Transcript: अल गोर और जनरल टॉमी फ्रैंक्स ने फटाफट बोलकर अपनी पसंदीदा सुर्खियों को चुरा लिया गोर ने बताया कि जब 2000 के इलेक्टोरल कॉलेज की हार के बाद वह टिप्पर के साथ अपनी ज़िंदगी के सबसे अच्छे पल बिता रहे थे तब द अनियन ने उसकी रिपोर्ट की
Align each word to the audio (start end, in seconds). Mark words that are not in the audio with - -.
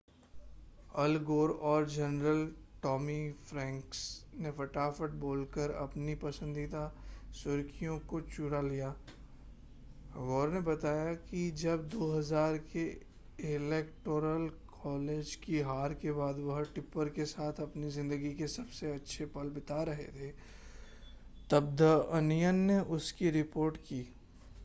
अल 0.93 1.15
गोर 1.17 1.49
और 1.63 1.87
जनरल 1.89 2.45
टॉमी 2.83 3.29
फ्रैंक्स 3.41 3.99
ने 4.35 4.51
फटाफट 4.51 5.11
बोलकर 5.19 5.71
अपनी 5.81 6.15
पसंदीदा 6.15 6.91
सुर्खियों 7.33 7.97
को 8.09 8.19
चुरा 8.27 8.61
लिया 8.61 8.89
गोर 10.17 10.49
ने 10.49 10.59
बताया 10.61 11.13
कि 11.21 11.49
जब 11.55 11.89
2000 11.89 12.57
के 12.73 12.85
इलेक्टोरल 13.55 14.49
कॉलेज 14.73 15.35
की 15.35 15.59
हार 15.61 15.93
के 15.93 16.11
बाद 16.11 16.39
वह 16.41 16.61
टिप्पर 16.75 17.09
के 17.09 17.25
साथ 17.27 17.61
अपनी 17.61 17.89
ज़िंदगी 17.91 18.33
के 18.33 18.47
सबसे 18.49 18.93
अच्छे 18.93 19.25
पल 19.25 19.49
बिता 19.49 19.81
रहे 19.83 20.07
थे 20.11 20.31
तब 21.49 21.75
द 21.75 21.95
अनियन 22.13 22.55
ने 22.65 22.79
उसकी 22.91 23.29
रिपोर्ट 23.31 23.77
की 23.83 24.07